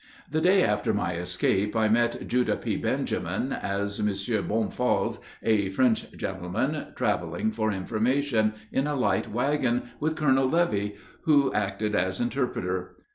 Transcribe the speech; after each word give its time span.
The 0.27 0.41
day 0.41 0.63
after 0.63 0.95
my 0.95 1.13
escape, 1.17 1.75
I 1.75 1.87
met 1.87 2.27
Judah 2.27 2.55
P. 2.57 2.75
Benjamin 2.75 3.51
as 3.53 3.99
M. 3.99 4.07
Bonfals, 4.47 5.19
a 5.43 5.69
French 5.69 6.11
gentleman 6.13 6.87
traveling 6.95 7.51
for 7.51 7.71
information, 7.71 8.55
in 8.71 8.87
a 8.87 8.95
light 8.95 9.29
wagon, 9.31 9.91
with 9.99 10.15
Colonel 10.15 10.49
Leovie, 10.49 10.95
who 11.25 11.53
acted 11.53 11.93
as 11.95 12.19
interpreter. 12.19 12.95